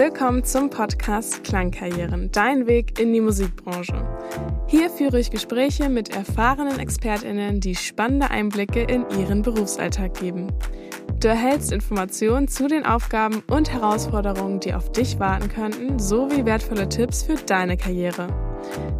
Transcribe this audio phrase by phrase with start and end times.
[0.00, 4.02] Willkommen zum Podcast Klangkarrieren, dein Weg in die Musikbranche.
[4.66, 10.46] Hier führe ich Gespräche mit erfahrenen ExpertInnen, die spannende Einblicke in ihren Berufsalltag geben.
[11.20, 16.88] Du erhältst Informationen zu den Aufgaben und Herausforderungen, die auf dich warten könnten, sowie wertvolle
[16.88, 18.28] Tipps für deine Karriere.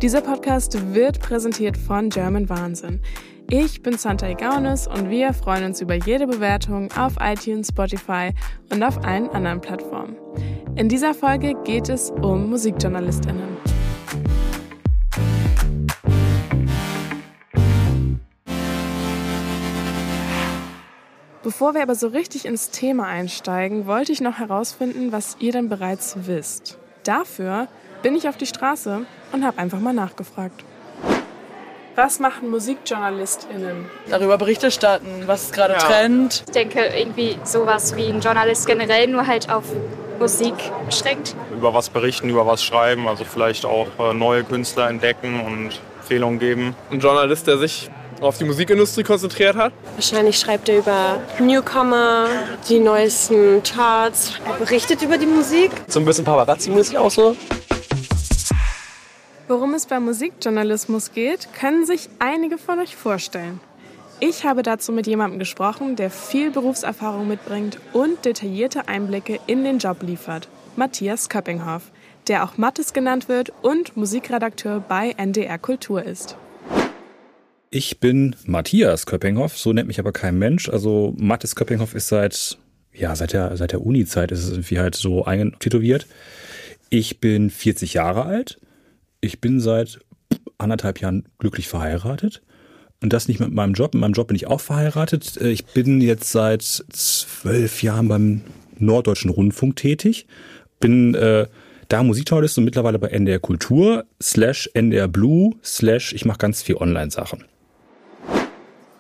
[0.03, 3.01] Dieser Podcast wird präsentiert von German Wahnsinn.
[3.49, 8.35] Ich bin Santa Gaunis und wir freuen uns über jede Bewertung auf iTunes, Spotify
[8.71, 10.17] und auf allen anderen Plattformen.
[10.81, 13.59] In dieser Folge geht es um Musikjournalistinnen.
[21.43, 25.69] Bevor wir aber so richtig ins Thema einsteigen, wollte ich noch herausfinden, was ihr denn
[25.69, 26.79] bereits wisst.
[27.05, 27.69] Dafür
[28.03, 30.65] bin ich auf die Straße und habe einfach mal nachgefragt.
[31.97, 33.87] Was machen MusikjournalistInnen?
[34.09, 35.81] Darüber Bericht erstatten, was ist gerade ja.
[35.81, 36.45] Trend.
[36.47, 39.65] Ich denke, irgendwie sowas wie ein Journalist generell, nur halt auf
[40.19, 40.55] Musik
[40.87, 41.35] beschränkt.
[41.53, 46.39] Über was berichten, über was schreiben, also vielleicht auch äh, neue Künstler entdecken und Empfehlungen
[46.39, 46.77] geben.
[46.91, 49.73] Ein Journalist, der sich auf die Musikindustrie konzentriert hat.
[49.95, 52.27] Wahrscheinlich schreibt er über Newcomer,
[52.69, 54.35] die neuesten Charts.
[54.47, 55.71] Er berichtet über die Musik.
[55.89, 57.37] So ein bisschen Paparazzi-mäßig auch so.
[59.51, 63.59] Worum es beim Musikjournalismus geht, können sich einige von euch vorstellen.
[64.21, 69.79] Ich habe dazu mit jemandem gesprochen, der viel Berufserfahrung mitbringt und detaillierte Einblicke in den
[69.79, 70.49] Job liefert.
[70.77, 71.91] Matthias Köppinghoff,
[72.29, 76.37] der auch Mattes genannt wird und Musikredakteur bei NDR Kultur ist.
[77.71, 80.69] Ich bin Matthias Köppinghoff, so nennt mich aber kein Mensch.
[80.69, 82.57] Also Mattes Köppinghoff ist seit,
[82.93, 86.07] ja, seit der, seit der Uni-Zeit ist es irgendwie halt so eingetätowiert.
[86.89, 88.57] Ich bin 40 Jahre alt
[89.21, 90.01] ich bin seit
[90.59, 92.43] anderthalb Jahren glücklich verheiratet.
[93.03, 93.95] Und das nicht mit meinem Job.
[93.95, 95.39] Mit meinem Job bin ich auch verheiratet.
[95.41, 98.43] Äh, ich bin jetzt seit zwölf Jahren beim
[98.79, 100.27] Norddeutschen Rundfunk tätig.
[100.81, 101.47] Bin äh,
[101.89, 106.77] da Musikjournalist und mittlerweile bei NDR Kultur slash NDR Blue slash ich mache ganz viel
[106.77, 107.45] Online-Sachen.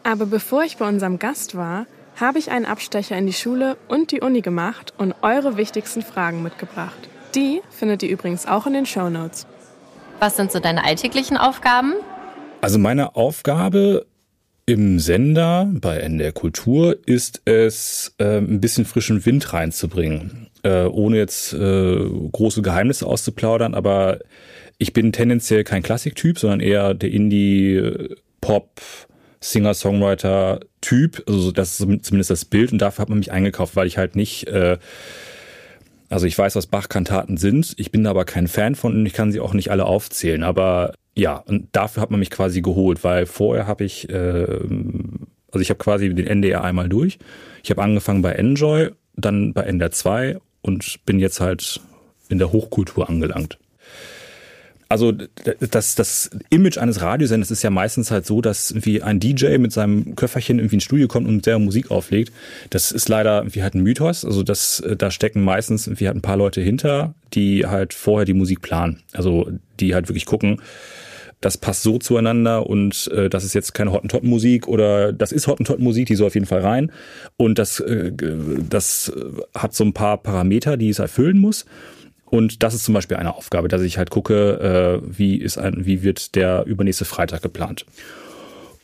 [0.03, 1.87] Aber bevor ich bei unserem Gast war,
[2.17, 6.43] habe ich einen Abstecher in die Schule und die Uni gemacht und eure wichtigsten Fragen
[6.43, 7.09] mitgebracht.
[7.35, 9.47] Die findet ihr übrigens auch in den Show Notes.
[10.21, 11.95] Was sind so deine alltäglichen Aufgaben?
[12.61, 14.07] Also meine Aufgabe
[14.67, 20.49] im Sender bei NDR Kultur ist es, äh, ein bisschen frischen Wind reinzubringen.
[20.63, 21.97] Äh, ohne jetzt äh,
[22.33, 24.19] große Geheimnisse auszuplaudern, aber
[24.77, 28.81] ich bin tendenziell kein Klassiktyp, sondern eher der Indie-Pop,
[29.41, 31.25] Singer-Songwriter-Typ.
[31.27, 34.17] Also das ist zumindest das Bild und dafür hat man mich eingekauft, weil ich halt
[34.17, 34.77] nicht äh,
[36.11, 37.75] also ich weiß, was Bach-Kantaten sind.
[37.79, 40.43] Ich bin aber kein Fan von und ich kann sie auch nicht alle aufzählen.
[40.43, 44.47] Aber ja, und dafür hat man mich quasi geholt, weil vorher habe ich, äh,
[45.53, 47.19] also ich habe quasi den NDR einmal durch.
[47.63, 51.81] Ich habe angefangen bei Enjoy, dann bei NDR 2 und bin jetzt halt
[52.29, 53.59] in der Hochkultur angelangt
[54.91, 59.59] also das, das Image eines Radiosenders ist ja meistens halt so, dass wie ein DJ
[59.59, 62.33] mit seinem Köfferchen irgendwie ins Studio kommt und der Musik auflegt.
[62.71, 64.25] Das ist leider irgendwie halt ein Mythos.
[64.25, 68.35] Also das, da stecken meistens irgendwie halt ein paar Leute hinter, die halt vorher die
[68.35, 69.01] Musik planen.
[69.13, 69.49] Also
[69.79, 70.61] die halt wirklich gucken,
[71.41, 76.07] das passt so zueinander und äh, das ist jetzt keine Hottentotten-Musik oder das ist Hottentotten-Musik,
[76.07, 76.91] die soll auf jeden Fall rein.
[77.37, 78.11] Und das, äh,
[78.69, 79.13] das
[79.55, 81.65] hat so ein paar Parameter, die es erfüllen muss.
[82.31, 85.85] Und das ist zum Beispiel eine Aufgabe, dass ich halt gucke, äh, wie ist ein,
[85.85, 87.85] wie wird der übernächste Freitag geplant.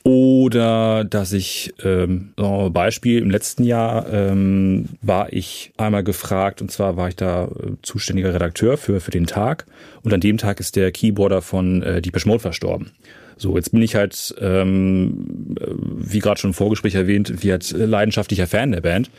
[0.02, 6.70] Oder dass ich, ähm, so Beispiel, im letzten Jahr ähm, war ich einmal gefragt, und
[6.70, 9.66] zwar war ich da äh, zuständiger Redakteur für, für den Tag.
[10.02, 12.92] Und an dem Tag ist der Keyboarder von äh, Deepesh Mode verstorben.
[13.36, 17.70] So, jetzt bin ich halt, ähm, äh, wie gerade schon im Vorgespräch erwähnt, wie halt
[17.72, 19.10] leidenschaftlicher Fan der Band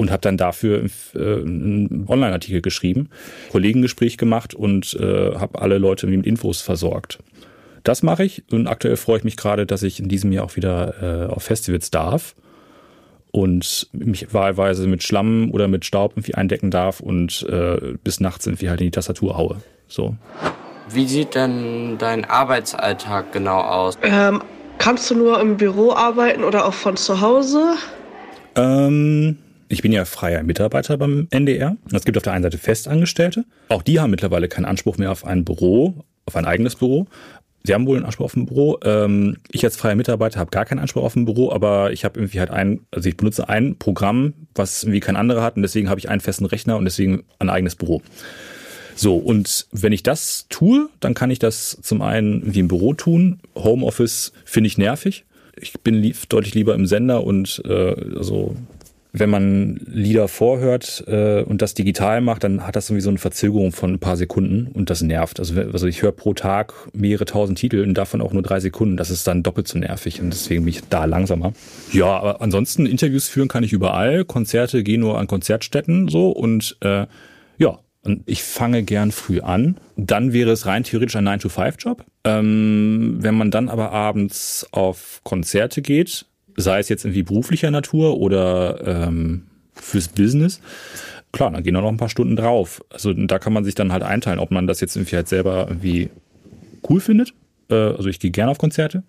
[0.00, 0.82] und habe dann dafür
[1.14, 3.10] äh, einen Online-Artikel geschrieben,
[3.52, 7.18] Kollegengespräch gemacht und äh, habe alle Leute mit Infos versorgt.
[7.84, 10.56] Das mache ich und aktuell freue ich mich gerade, dass ich in diesem Jahr auch
[10.56, 12.34] wieder äh, auf Festivals darf
[13.30, 18.46] und mich wahlweise mit Schlamm oder mit Staub irgendwie eindecken darf und äh, bis nachts
[18.46, 19.58] irgendwie halt in die Tastatur haue.
[19.86, 20.16] So.
[20.88, 23.98] Wie sieht denn dein Arbeitsalltag genau aus?
[24.02, 24.42] Ähm,
[24.78, 27.74] kannst du nur im Büro arbeiten oder auch von zu Hause?
[28.56, 29.36] Ähm,
[29.70, 31.76] ich bin ja freier Mitarbeiter beim NDR.
[31.92, 33.44] Es gibt auf der einen Seite Festangestellte.
[33.68, 35.94] Auch die haben mittlerweile keinen Anspruch mehr auf ein Büro,
[36.26, 37.06] auf ein eigenes Büro.
[37.62, 38.78] Sie haben wohl einen Anspruch auf ein Büro.
[38.84, 42.18] Ähm, ich als freier Mitarbeiter habe gar keinen Anspruch auf ein Büro, aber ich habe
[42.18, 45.88] irgendwie halt ein, also ich benutze ein Programm, was irgendwie kein anderer hat und deswegen
[45.88, 48.02] habe ich einen festen Rechner und deswegen ein eigenes Büro.
[48.96, 52.92] So, und wenn ich das tue, dann kann ich das zum einen wie im Büro
[52.92, 53.40] tun.
[53.54, 55.24] Homeoffice finde ich nervig.
[55.56, 58.56] Ich bin lieb, deutlich lieber im Sender und äh, also
[59.12, 63.18] wenn man Lieder vorhört äh, und das digital macht, dann hat das irgendwie so eine
[63.18, 65.40] Verzögerung von ein paar Sekunden und das nervt.
[65.40, 68.96] Also, also ich höre pro Tag mehrere tausend Titel und davon auch nur drei Sekunden.
[68.96, 71.52] Das ist dann doppelt so nervig und deswegen bin ich da langsamer.
[71.92, 74.24] Ja, aber ansonsten Interviews führen kann ich überall.
[74.24, 77.06] Konzerte gehen nur an Konzertstätten so und äh,
[77.58, 79.76] ja, und ich fange gern früh an.
[79.96, 82.04] Dann wäre es rein theoretisch ein 9-to-5-Job.
[82.24, 86.26] Ähm, wenn man dann aber abends auf Konzerte geht,
[86.60, 89.42] sei es jetzt irgendwie beruflicher Natur oder ähm,
[89.74, 90.60] fürs Business,
[91.32, 92.82] klar, dann gehen da noch ein paar Stunden drauf.
[92.90, 95.66] Also da kann man sich dann halt einteilen, ob man das jetzt irgendwie halt selber
[95.68, 96.10] irgendwie
[96.88, 97.34] cool findet.
[97.70, 99.02] Äh, also ich gehe gerne auf Konzerte.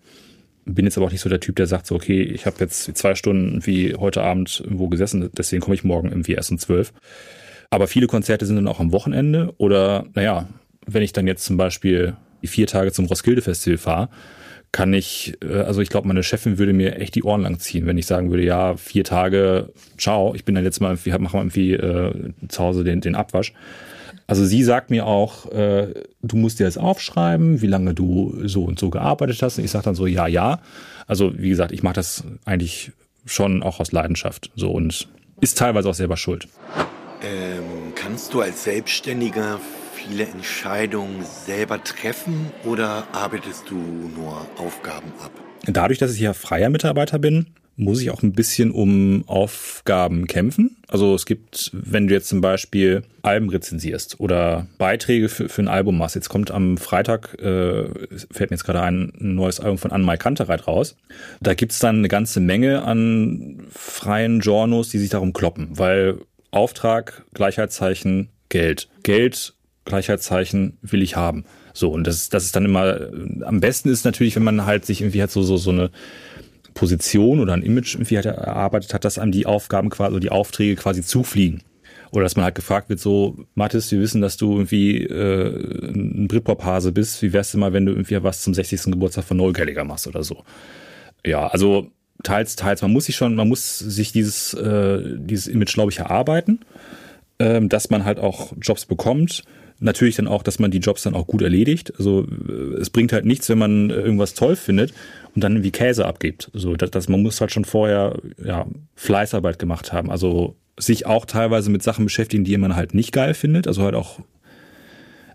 [0.66, 2.96] Bin jetzt aber auch nicht so der Typ, der sagt so, okay, ich habe jetzt
[2.96, 6.94] zwei Stunden wie heute Abend irgendwo gesessen, deswegen komme ich morgen irgendwie erst um zwölf.
[7.72, 10.48] Aber viele Konzerte sind dann auch am Wochenende oder, naja,
[10.86, 14.10] wenn ich dann jetzt zum Beispiel die vier Tage zum Roskilde Festival fahre,
[14.72, 17.86] kann ich, äh, also ich glaube, meine Chefin würde mir echt die Ohren lang ziehen,
[17.86, 21.34] wenn ich sagen würde, ja, vier Tage, ciao, ich bin dann jetzt mal irgendwie, mach
[21.34, 23.54] mal irgendwie äh, zu Hause den, den Abwasch.
[24.28, 28.64] Also sie sagt mir auch, äh, du musst dir das aufschreiben, wie lange du so
[28.64, 29.58] und so gearbeitet hast.
[29.58, 30.62] Und ich sage dann so, ja, ja.
[31.06, 32.94] Also wie gesagt, ich mache das eigentlich
[33.26, 34.52] schon auch aus Leidenschaft.
[34.56, 35.10] So und
[35.42, 36.48] ist teilweise auch selber schuld.
[37.22, 39.60] Ähm, kannst du als Selbstständiger
[40.08, 45.32] viele Entscheidungen selber treffen oder arbeitest du nur Aufgaben ab?
[45.66, 50.78] Dadurch, dass ich ja freier Mitarbeiter bin, muss ich auch ein bisschen um Aufgaben kämpfen.
[50.88, 55.68] Also es gibt, wenn du jetzt zum Beispiel Alben rezensierst oder Beiträge für, für ein
[55.68, 56.16] Album machst.
[56.16, 57.86] Jetzt kommt am Freitag, äh,
[58.32, 60.98] fällt mir jetzt gerade ein, ein neues Album von Anne-Mai Kantereit raus.
[61.42, 66.20] Da gibt's dann eine ganze Menge an freien Journos, die sich darum kloppen, weil
[66.52, 68.90] Auftrag, Gleichheitszeichen, Geld.
[69.04, 69.54] Geld
[69.86, 71.46] Gleichheitszeichen will ich haben.
[71.74, 73.00] So, und das, das ist dann immer,
[73.44, 75.90] am besten ist natürlich, wenn man halt sich irgendwie halt so, so, so eine
[76.74, 80.76] Position oder ein Image irgendwie halt erarbeitet hat, dass einem die Aufgaben quasi, die Aufträge
[80.76, 81.64] quasi zufliegen.
[82.12, 86.28] Oder dass man halt gefragt wird, so, Mathis, wir wissen, dass du irgendwie äh, ein
[86.28, 87.22] Britpop-Hase bist.
[87.22, 88.84] Wie wär's denn mal, wenn du irgendwie was zum 60.
[88.92, 90.44] Geburtstag von Noel Gallagher machst oder so?
[91.26, 91.90] Ja, also
[92.24, 92.82] teils, teils.
[92.82, 96.60] Man muss sich schon, man muss sich dieses, äh, dieses Image, glaube ich, erarbeiten,
[97.38, 99.44] äh, dass man halt auch Jobs bekommt
[99.84, 101.92] Natürlich dann auch, dass man die Jobs dann auch gut erledigt.
[101.98, 104.94] Also äh, es bringt halt nichts, wenn man irgendwas toll findet
[105.34, 106.52] und dann irgendwie Käse abgibt.
[106.54, 110.12] So, dass, dass man muss halt schon vorher ja, Fleißarbeit gemacht haben.
[110.12, 113.68] Also sich auch teilweise mit Sachen beschäftigen, die man halt nicht geil findet.
[113.68, 114.20] Also halt auch,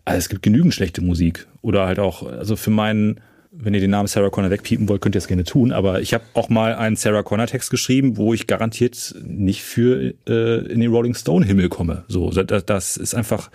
[0.04, 1.48] also es gibt genügend schlechte Musik.
[1.60, 3.18] Oder halt auch, also für meinen,
[3.50, 5.72] wenn ihr den Namen Sarah Connor wegpiepen wollt, könnt ihr das gerne tun.
[5.72, 10.14] Aber ich habe auch mal einen Sarah Connor Text geschrieben, wo ich garantiert nicht für
[10.28, 12.04] äh, in den Rolling Stone Himmel komme.
[12.06, 13.50] So, das, das ist einfach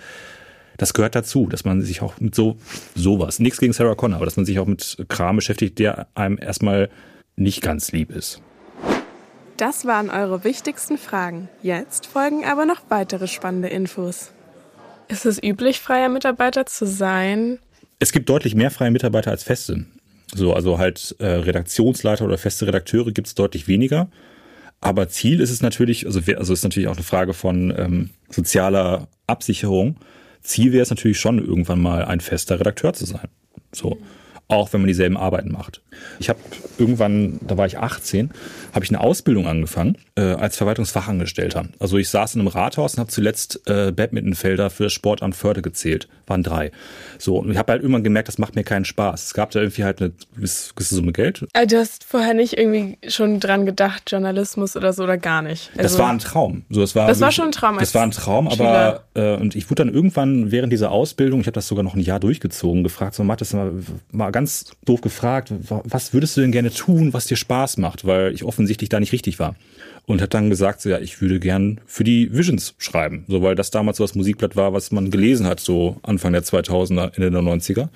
[0.82, 2.58] das gehört dazu, dass man sich auch mit so
[2.96, 6.40] sowas, nichts gegen Sarah Connor, aber dass man sich auch mit Kram beschäftigt, der einem
[6.42, 6.90] erstmal
[7.36, 8.42] nicht ganz lieb ist.
[9.58, 11.50] Das waren eure wichtigsten Fragen.
[11.62, 14.32] Jetzt folgen aber noch weitere spannende Infos.
[15.08, 17.60] Ist es üblich, freier Mitarbeiter zu sein?
[18.00, 19.86] Es gibt deutlich mehr freie Mitarbeiter als feste.
[20.34, 24.10] So, also halt äh, Redaktionsleiter oder feste Redakteure gibt es deutlich weniger.
[24.80, 29.10] Aber Ziel ist es natürlich, also, also ist natürlich auch eine Frage von ähm, sozialer
[29.28, 29.98] Absicherung.
[30.42, 33.28] Ziel wäre es natürlich schon, irgendwann mal ein fester Redakteur zu sein.
[33.72, 33.98] So.
[34.52, 35.82] Auch wenn man dieselben Arbeiten macht.
[36.20, 36.40] Ich habe
[36.78, 38.32] irgendwann, da war ich 18,
[38.74, 41.66] habe ich eine Ausbildung angefangen äh, als Verwaltungsfachangestellter.
[41.80, 45.62] Also ich saß in einem Rathaus und habe zuletzt äh, Badmintonfelder für das Sportamt Förde
[45.62, 46.08] gezählt.
[46.28, 46.72] Waren drei.
[47.18, 49.26] So, und ich habe halt irgendwann gemerkt, das macht mir keinen Spaß.
[49.26, 51.46] Es gab da irgendwie halt eine gewisse Summe Geld.
[51.54, 55.70] Also du hast vorher nicht irgendwie schon dran gedacht, Journalismus oder so oder gar nicht.
[55.78, 56.64] Also das war ein Traum.
[56.70, 57.78] So, das war, das war schon ein Traum.
[57.78, 61.48] Das war ein Traum, aber äh, und ich wurde dann irgendwann während dieser Ausbildung, ich
[61.48, 63.72] habe das sogar noch ein Jahr durchgezogen, gefragt, so Mathis, mal,
[64.12, 64.41] mal ganz
[64.86, 68.90] doof gefragt, was würdest du denn gerne tun, was dir Spaß macht, weil ich offensichtlich
[68.90, 69.56] da nicht richtig war.
[70.06, 73.56] Und hat dann gesagt, so, ja, ich würde gern für die Visions schreiben, so weil
[73.56, 77.32] das damals so das Musikblatt war, was man gelesen hat, so Anfang der 2000er, Ende
[77.32, 77.90] der 90er.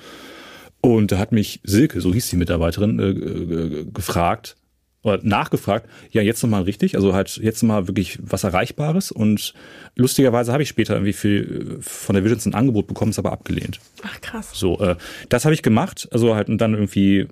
[0.82, 4.56] Und da hat mich Silke, so hieß die Mitarbeiterin, äh, äh, gefragt,
[5.06, 9.54] oder nachgefragt, ja, jetzt nochmal richtig, also halt jetzt nochmal wirklich was Erreichbares und
[9.96, 13.80] lustigerweise habe ich später irgendwie viel von der Visions ein Angebot bekommen, es aber abgelehnt.
[14.04, 14.50] Ach krass.
[14.54, 14.96] So, äh,
[15.30, 17.28] das habe ich gemacht, also halt und dann irgendwie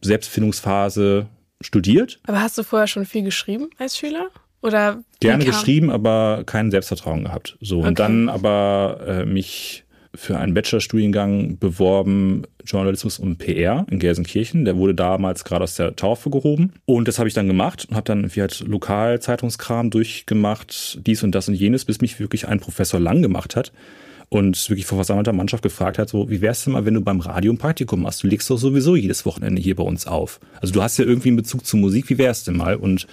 [0.00, 1.26] Selbstfindungsphase
[1.60, 2.18] studiert.
[2.26, 4.28] Aber hast du vorher schon viel geschrieben als Schüler?
[4.60, 7.56] Oder gerne geschrieben, aber kein Selbstvertrauen gehabt.
[7.60, 7.88] So okay.
[7.88, 9.84] und dann aber äh, mich
[10.14, 14.64] für einen Bachelorstudiengang beworben, Journalismus und PR in Gelsenkirchen.
[14.64, 16.72] Der wurde damals gerade aus der Taufe gehoben.
[16.84, 21.34] Und das habe ich dann gemacht und habe dann irgendwie halt Lokalzeitungskram durchgemacht, dies und
[21.34, 23.72] das und jenes, bis mich wirklich ein Professor lang gemacht hat
[24.32, 27.20] und wirklich vor versammelter Mannschaft gefragt hat, so, wie wär's denn mal, wenn du beim
[27.20, 28.22] Radio ein Praktikum machst?
[28.22, 30.40] Du legst doch sowieso jedes Wochenende hier bei uns auf.
[30.58, 32.76] Also du hast ja irgendwie einen Bezug zur Musik, wie wär's denn mal?
[32.76, 33.06] Und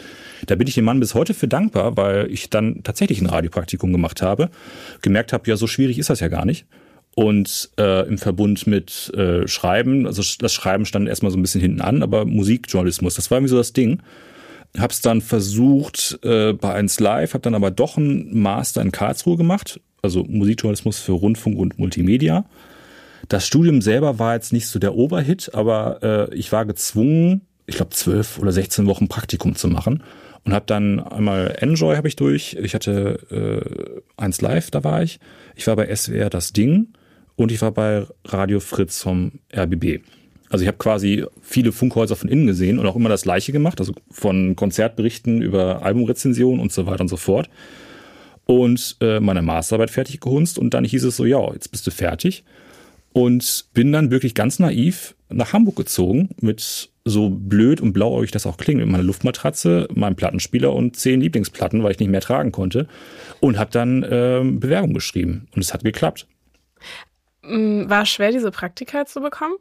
[0.48, 3.92] da bin ich dem Mann bis heute für dankbar, weil ich dann tatsächlich ein Radiopraktikum
[3.92, 4.50] gemacht habe,
[5.02, 6.66] gemerkt habe, ja, so schwierig ist das ja gar nicht.
[7.16, 11.60] Und äh, im Verbund mit äh, Schreiben, also das Schreiben stand erstmal so ein bisschen
[11.60, 14.02] hinten an, aber Musikjournalismus, das war irgendwie so das Ding.
[14.78, 19.36] Hab's dann versucht äh, bei 1 Live, hab dann aber doch einen Master in Karlsruhe
[19.36, 22.46] gemacht, also Musikjournalismus für Rundfunk und Multimedia.
[23.28, 27.76] Das Studium selber war jetzt nicht so der Oberhit, aber äh, ich war gezwungen, ich
[27.76, 30.04] glaube zwölf oder 16 Wochen Praktikum zu machen
[30.46, 32.54] und habe dann einmal Enjoy habe ich durch.
[32.62, 33.62] Ich hatte
[34.18, 35.20] äh, 1 Live, da war ich.
[35.56, 36.94] Ich war bei SWR das Ding
[37.40, 40.02] und ich war bei Radio Fritz vom RBB.
[40.50, 43.80] Also ich habe quasi viele Funkhäuser von innen gesehen und auch immer das Gleiche gemacht,
[43.80, 47.50] also von Konzertberichten über Albumrezensionen und so weiter und so fort.
[48.46, 51.92] Und äh, meine Masterarbeit fertig gehunzt und dann hieß es so, ja, jetzt bist du
[51.92, 52.44] fertig.
[53.14, 58.48] Und bin dann wirklich ganz naiv nach Hamburg gezogen mit so blöd und blauäugig das
[58.48, 62.52] auch klingt, mit meiner Luftmatratze, meinem Plattenspieler und zehn Lieblingsplatten, weil ich nicht mehr tragen
[62.52, 62.88] konnte.
[63.40, 65.48] Und habe dann äh, Bewerbung geschrieben.
[65.56, 66.28] Und es hat geklappt.
[67.50, 69.56] Mm, war es schwer, diese Praktika zu bekommen?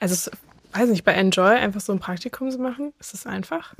[0.00, 0.30] Also, es,
[0.72, 3.74] weiß nicht, bei Enjoy einfach so ein Praktikum zu machen, ist das einfach?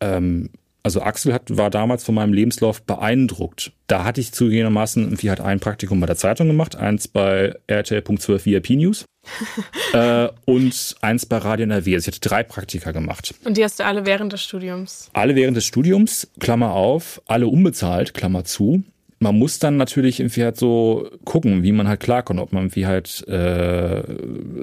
[0.00, 0.50] Ähm,
[0.84, 3.72] also Axel hat, war damals von meinem Lebenslauf beeindruckt.
[3.86, 8.44] Da hatte ich zugegebenermaßen irgendwie halt ein Praktikum bei der Zeitung gemacht, eins bei RTL.12
[8.44, 9.06] VIP News
[9.94, 11.94] äh, und eins bei Radio NRW.
[11.94, 13.34] Also ich hatte drei Praktika gemacht.
[13.44, 15.08] Und die hast du alle während des Studiums?
[15.14, 18.84] Alle während des Studiums, Klammer auf, alle unbezahlt, Klammer zu
[19.24, 22.86] man muss dann natürlich irgendwie halt so gucken, wie man halt klarkommt, ob man irgendwie
[22.86, 24.02] halt äh,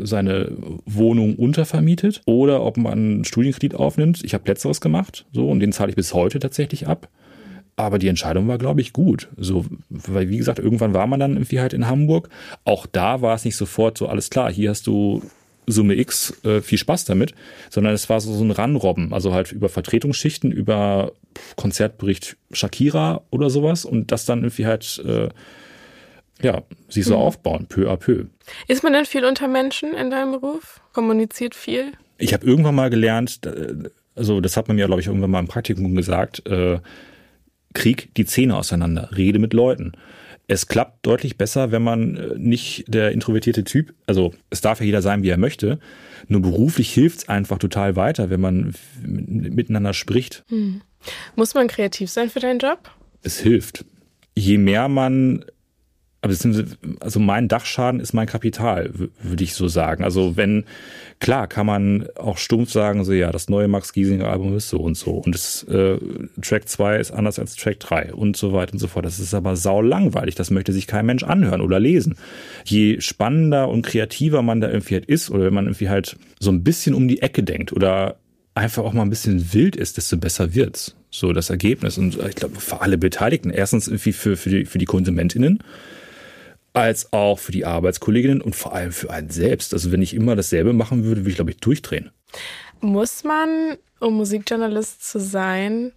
[0.03, 0.51] seine
[0.86, 4.24] Wohnung untervermietet oder ob man einen Studienkredit aufnimmt.
[4.24, 7.10] Ich habe letzteres gemacht, so und den zahle ich bis heute tatsächlich ab.
[7.75, 9.30] Aber die Entscheidung war, glaube ich, gut.
[9.36, 12.30] So, weil wie gesagt, irgendwann war man dann irgendwie halt in Hamburg.
[12.63, 14.51] Auch da war es nicht sofort so alles klar.
[14.51, 15.24] Hier hast du
[15.68, 17.34] Summe X, äh, viel Spaß damit,
[17.70, 21.12] sondern es war so, so ein Ranrobben, also halt über Vertretungsschichten, über
[21.56, 25.30] Konzertbericht Shakira oder sowas und das dann irgendwie halt, äh,
[26.41, 27.22] ja, sich so mhm.
[27.22, 28.25] aufbauen, peu à peu.
[28.68, 30.82] Ist man denn viel unter Menschen in deinem Beruf?
[30.94, 31.91] Kommuniziert viel?
[32.18, 33.41] Ich habe irgendwann mal gelernt,
[34.15, 36.80] also das hat man mir, glaube ich, irgendwann mal im Praktikum gesagt, äh,
[37.74, 39.94] Krieg die Zähne auseinander, rede mit Leuten
[40.48, 44.86] es klappt deutlich besser, wenn man äh, nicht der introvertierte Typ, also es darf ja
[44.86, 45.79] jeder sein, wie er möchte,
[46.27, 50.43] nur beruflich hilft es einfach total weiter, wenn man miteinander spricht.
[50.50, 50.81] Hm.
[51.36, 52.91] Muss man kreativ sein für deinen Job?
[53.24, 53.86] Es hilft.
[54.36, 55.45] Je mehr man
[56.22, 60.04] also mein Dachschaden ist mein Kapital, würde ich so sagen.
[60.04, 60.66] Also wenn,
[61.20, 64.78] klar, kann man auch stumpf sagen, so ja, das neue Max Giesinger Album ist so
[64.78, 65.98] und so und das äh,
[66.42, 69.06] Track 2 ist anders als Track 3 und so weiter und so fort.
[69.06, 72.16] Das ist aber sau langweilig, das möchte sich kein Mensch anhören oder lesen.
[72.66, 76.51] Je spannender und kreativer man da irgendwie halt ist oder wenn man irgendwie halt so
[76.51, 78.18] ein bisschen um die Ecke denkt oder
[78.54, 80.96] einfach auch mal ein bisschen wild ist, desto besser wird's.
[81.10, 81.98] So das Ergebnis.
[81.98, 83.50] Und ich glaube, für alle Beteiligten.
[83.50, 85.60] Erstens irgendwie für, für, die, für die KonsumentInnen
[86.74, 89.74] als auch für die Arbeitskolleginnen und vor allem für einen selbst.
[89.74, 92.12] Also wenn ich immer dasselbe machen würde, würde ich, glaube ich, durchdrehen.
[92.80, 95.92] Muss man, um Musikjournalist zu sein,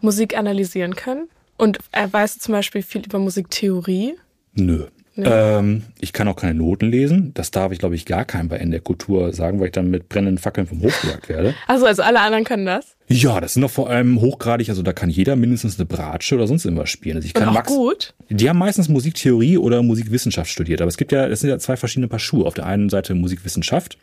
[0.00, 1.28] Musik analysieren können?
[1.56, 4.16] Und weißt du zum Beispiel viel über Musiktheorie?
[4.54, 4.86] Nö.
[5.20, 5.28] Nee.
[5.30, 7.32] Ähm, ich kann auch keine Noten lesen.
[7.34, 9.90] Das darf ich, glaube ich, gar keinem bei N der Kultur sagen, weil ich dann
[9.90, 11.54] mit brennenden Fackeln vom Hof gejagt werde.
[11.66, 12.96] Also, also alle anderen können das?
[13.08, 16.46] Ja, das sind doch vor allem hochgradig, also da kann jeder mindestens eine Bratsche oder
[16.46, 17.16] sonst irgendwas spielen.
[17.16, 18.14] Also ich kann Und auch Max, gut?
[18.28, 21.76] Die haben meistens Musiktheorie oder Musikwissenschaft studiert, aber es gibt ja, das sind ja zwei
[21.76, 22.46] verschiedene Paar Schuhe.
[22.46, 23.98] Auf der einen Seite Musikwissenschaft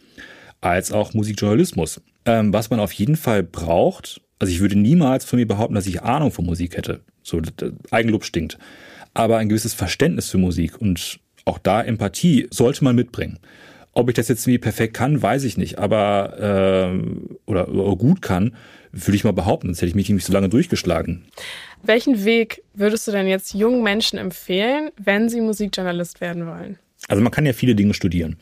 [0.62, 2.02] als auch Musikjournalismus.
[2.26, 5.88] Ähm, was man auf jeden Fall braucht, also ich würde niemals von mir behaupten, dass
[5.88, 7.02] ich Ahnung von Musik hätte.
[7.24, 7.42] So,
[7.92, 8.58] Eigenlob stinkt.
[9.18, 13.40] Aber ein gewisses Verständnis für Musik und auch da Empathie sollte man mitbringen.
[13.94, 18.22] Ob ich das jetzt wie perfekt kann, weiß ich nicht, aber äh, oder, oder gut
[18.22, 18.56] kann,
[18.92, 21.26] würde ich mal behaupten, sonst hätte ich mich nicht so lange durchgeschlagen.
[21.82, 26.78] Welchen Weg würdest du denn jetzt jungen Menschen empfehlen, wenn sie Musikjournalist werden wollen?
[27.08, 28.36] Also man kann ja viele Dinge studieren.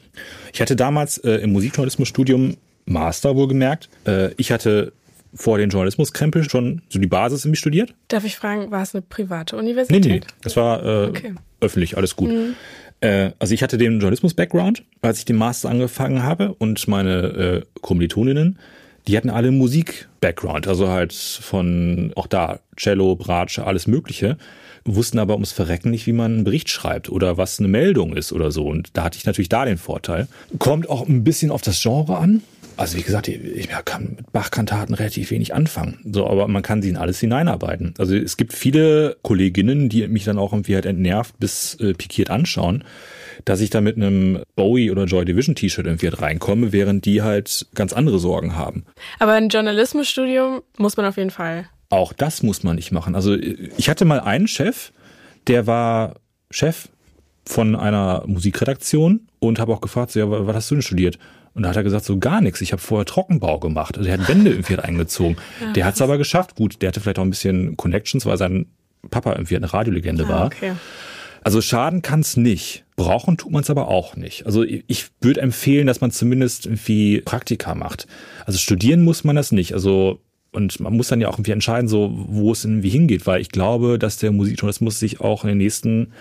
[0.51, 3.88] Ich hatte damals äh, im Musikjournalismusstudium Master wohlgemerkt.
[4.05, 4.91] Äh, ich hatte
[5.35, 7.93] vor den Journalismuskrempel schon so die Basis in mich studiert.
[8.07, 10.05] Darf ich fragen, war es eine private Universität?
[10.05, 11.35] Nee, nee, das war äh, okay.
[11.59, 12.31] öffentlich, alles gut.
[12.31, 12.55] Mhm.
[13.01, 17.61] Äh, also ich hatte den Journalismus-Background, als ich den Master angefangen habe und meine äh,
[17.81, 18.57] Kommilitoninnen,
[19.07, 24.37] die hatten alle Musik-Background, also halt von auch da Cello, Bratsche, alles Mögliche,
[24.83, 28.31] wussten aber ums Verrecken nicht, wie man einen Bericht schreibt oder was eine Meldung ist
[28.31, 28.67] oder so.
[28.67, 30.27] Und da hatte ich natürlich da den Vorteil.
[30.59, 32.41] Kommt auch ein bisschen auf das Genre an.
[32.77, 36.00] Also wie gesagt, ich kann mit Bach-Kantaten relativ wenig anfangen.
[36.12, 37.94] So, aber man kann sie in alles hineinarbeiten.
[37.98, 42.29] Also es gibt viele Kolleginnen, die mich dann auch irgendwie halt entnervt bis äh, pikiert
[42.29, 42.84] anschauen,
[43.46, 47.22] dass ich da mit einem Bowie oder Joy Division T-Shirt irgendwie halt reinkomme, während die
[47.22, 48.86] halt ganz andere Sorgen haben.
[49.20, 51.70] Aber ein Journalismusstudium muss man auf jeden Fall.
[51.89, 53.15] Auch das muss man nicht machen.
[53.15, 54.91] Also ich hatte mal einen Chef,
[55.48, 56.15] der war
[56.51, 56.89] Chef
[57.46, 61.20] von einer Musikredaktion und habe auch gefragt, so, ja, was hast du denn studiert?
[61.55, 62.62] Und da hat er gesagt, so gar nichts.
[62.62, 63.97] Ich habe vorher Trockenbau gemacht.
[63.97, 65.38] Also er hat Wände irgendwie eingezogen.
[65.62, 66.55] Ja, der hat es aber geschafft.
[66.55, 68.65] Gut, der hatte vielleicht auch ein bisschen Connections, weil sein
[69.09, 70.45] Papa irgendwie eine Radiolegende ah, war.
[70.47, 70.74] Okay.
[71.41, 72.83] Also schaden kann es nicht.
[72.97, 74.45] Brauchen tut man es aber auch nicht.
[74.45, 78.07] Also ich würde empfehlen, dass man zumindest irgendwie Praktika macht.
[78.45, 79.74] Also studieren muss man das nicht.
[79.74, 80.19] Also
[80.51, 83.50] und man muss dann ja auch irgendwie entscheiden, so wo es irgendwie hingeht, weil ich
[83.50, 86.13] glaube, dass der Musikjournalismus sich auch in den nächsten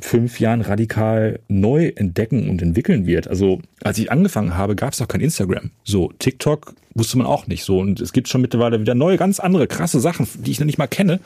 [0.00, 3.28] fünf Jahren radikal neu entdecken und entwickeln wird.
[3.28, 5.70] Also als ich angefangen habe, gab es auch kein Instagram.
[5.84, 9.40] So TikTok wusste man auch nicht so und es gibt schon mittlerweile wieder neue, ganz
[9.40, 11.20] andere krasse Sachen, die ich noch nicht mal kenne.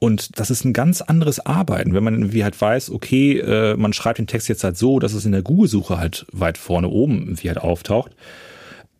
[0.00, 3.92] Und das ist ein ganz anderes Arbeiten, wenn man irgendwie halt weiß, okay, äh, man
[3.92, 7.18] schreibt den Text jetzt halt so, dass es in der Google-Suche halt weit vorne oben
[7.22, 8.12] irgendwie halt auftaucht.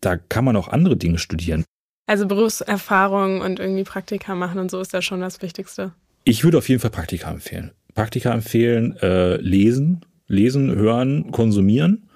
[0.01, 1.63] Da kann man auch andere Dinge studieren.
[2.05, 5.93] Also Berufserfahrung und irgendwie Praktika machen und so ist da schon das Wichtigste.
[6.25, 7.71] Ich würde auf jeden Fall Praktika empfehlen.
[7.99, 12.07] Praktika empfehlen, äh, lesen, lesen, hören, konsumieren.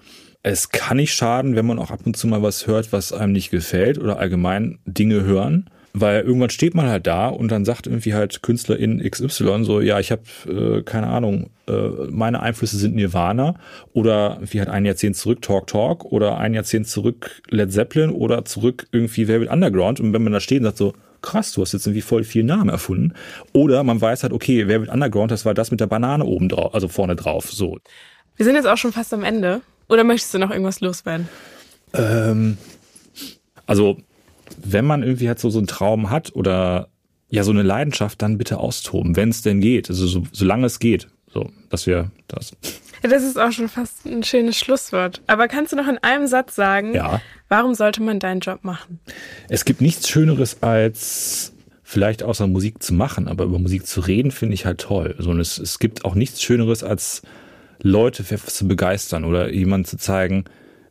[0.41, 3.33] Es kann nicht schaden, wenn man auch ab und zu mal was hört, was einem
[3.33, 5.69] nicht gefällt oder allgemein Dinge hören.
[5.91, 9.99] Weil irgendwann steht man halt da und dann sagt irgendwie halt Künstlerin XY so, ja,
[9.99, 11.73] ich habe äh, keine Ahnung, äh,
[12.09, 13.55] meine Einflüsse sind Nirvana
[13.91, 18.45] oder wie halt ein Jahrzehnt zurück Talk Talk oder ein Jahrzehnt zurück Led Zeppelin oder
[18.45, 21.73] zurück irgendwie Velvet Underground und wenn man da steht und sagt so, krass, du hast
[21.73, 23.13] jetzt irgendwie voll viel Namen erfunden.
[23.53, 26.49] Oder man weiß halt, okay, wer mit Underground, das war das mit der Banane oben
[26.49, 27.79] drauf, also vorne drauf, so.
[28.35, 29.61] Wir sind jetzt auch schon fast am Ende.
[29.89, 31.27] Oder möchtest du noch irgendwas loswerden?
[31.93, 32.57] Ähm,
[33.65, 33.97] also,
[34.63, 36.89] wenn man irgendwie halt so, so einen Traum hat oder
[37.29, 39.89] ja, so eine Leidenschaft, dann bitte austoben, wenn es denn geht.
[39.89, 41.07] Also, so, solange es geht.
[41.31, 42.53] So, dass wir das.
[43.03, 45.21] Ja, das ist auch schon fast ein schönes Schlusswort.
[45.27, 47.21] Aber kannst du noch in einem Satz sagen, ja.
[47.49, 48.99] warum sollte man deinen Job machen?
[49.49, 51.51] Es gibt nichts Schöneres als
[51.83, 55.15] vielleicht außer Musik zu machen, aber über Musik zu reden finde ich halt toll.
[55.17, 57.21] Also, es, es gibt auch nichts Schöneres als
[57.81, 60.45] Leute für zu begeistern oder jemand zu zeigen,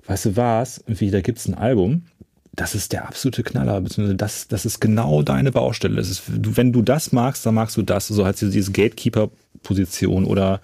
[0.06, 2.04] weißt du was, wie da gibt's ein Album,
[2.54, 6.00] das ist der absolute Knaller, beziehungsweise das, das ist genau deine Baustelle.
[6.00, 8.08] Ist, wenn du das magst, dann magst du das.
[8.08, 10.60] So halt diese Gatekeeper-Position oder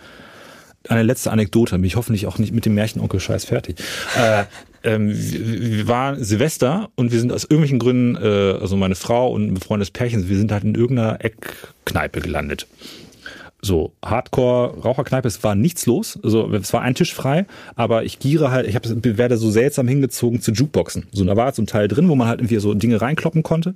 [0.89, 3.77] eine letzte Anekdote, bin ich hoffentlich auch nicht mit dem Märchenonkel-Scheiß fertig.
[4.17, 4.45] äh,
[4.85, 9.49] ähm, wir waren Silvester und wir sind aus irgendwelchen Gründen, äh, also meine Frau und
[9.49, 12.67] ein befreundetes Pärchen, wir sind halt in irgendeiner Eckkneipe gelandet.
[13.61, 16.17] So, Hardcore-Raucherkneipe, es war nichts los.
[16.23, 19.89] Also es war ein Tisch frei, aber ich giere halt, ich hab, werde so seltsam
[19.89, 21.07] hingezogen zu Jukeboxen.
[21.11, 23.75] So, da war ein Teil drin, wo man halt irgendwie so Dinge reinkloppen konnte.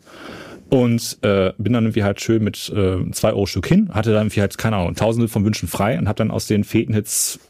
[0.73, 4.23] Und äh, bin dann irgendwie halt schön mit äh, zwei Euro Stück hin, hatte dann
[4.23, 7.41] irgendwie halt, keine Ahnung, tausende von Wünschen frei und habe dann aus den Fetenhits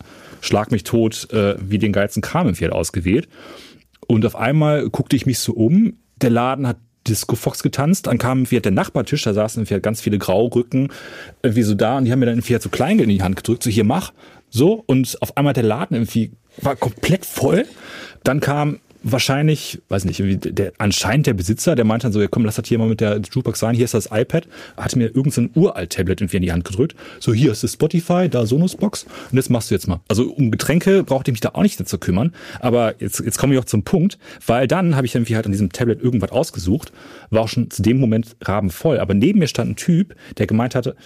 [0.40, 3.28] Schlag mich tot äh, wie den geilsten Kram irgendwie halt ausgewählt.
[4.08, 5.98] Und auf einmal guckte ich mich so um.
[6.16, 9.74] Der Laden hat Disco Fox getanzt, dann kam irgendwie halt der Nachbartisch, da saßen irgendwie
[9.74, 10.88] halt ganz viele Graurücken
[11.44, 13.36] irgendwie so da und die haben mir dann irgendwie halt so Kleingeld in die Hand
[13.36, 14.12] gedrückt, so hier mach,
[14.50, 17.66] so und auf einmal der Laden irgendwie war komplett voll.
[18.24, 22.44] Dann kam wahrscheinlich, weiß nicht, der, anscheinend der Besitzer, der meinte dann so, ja komm,
[22.44, 25.50] lass das hier mal mit der Jukebox rein, hier ist das iPad, hatte mir irgendein
[25.54, 26.94] so Uralt-Tablet irgendwie in die Hand gedrückt.
[27.20, 30.00] So, hier ist das Spotify, da Sonos-Box und das machst du jetzt mal.
[30.08, 33.54] Also um Getränke brauchte ich mich da auch nicht dazu kümmern, aber jetzt, jetzt komme
[33.54, 36.92] ich auch zum Punkt, weil dann habe ich irgendwie halt an diesem Tablet irgendwas ausgesucht,
[37.30, 40.74] war auch schon zu dem Moment rabenvoll, aber neben mir stand ein Typ, der gemeint
[40.74, 40.96] hatte,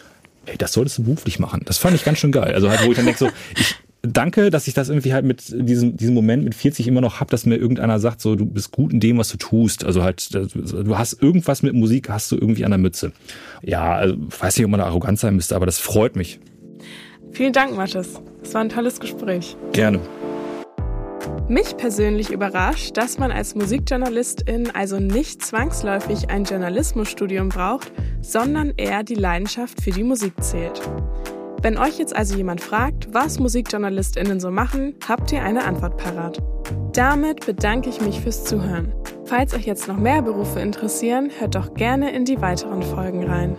[0.47, 1.63] ey, das solltest du beruflich machen.
[1.65, 2.55] Das fand ich ganz schön geil.
[2.55, 5.43] Also halt, wo ich dann denke so, ich, danke, dass ich das irgendwie halt mit
[5.49, 8.71] diesem, diesem Moment mit 40 immer noch hab, dass mir irgendeiner sagt, so, du bist
[8.71, 9.85] gut in dem, was du tust.
[9.85, 13.13] Also halt, du hast irgendwas mit Musik, hast du irgendwie an der Mütze.
[13.63, 16.41] Ja, also, weiß nicht, ob man da arrogant sein müsste, aber das freut mich.
[17.33, 18.21] Vielen Dank, Mathis.
[18.43, 19.57] Es war ein tolles Gespräch.
[19.73, 20.01] Gerne.
[21.49, 29.05] Mich persönlich überrascht, dass man als Musikjournalistin also nicht zwangsläufig ein Journalismusstudium braucht, sondern eher
[29.05, 30.81] die Leidenschaft für die Musik zählt.
[31.63, 36.43] Wenn euch jetzt also jemand fragt, was MusikjournalistInnen so machen, habt ihr eine Antwort parat.
[36.93, 38.93] Damit bedanke ich mich fürs Zuhören.
[39.25, 43.57] Falls euch jetzt noch mehr Berufe interessieren, hört doch gerne in die weiteren Folgen rein.